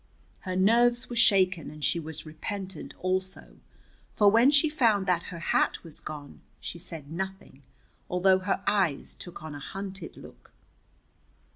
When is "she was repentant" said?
1.85-2.95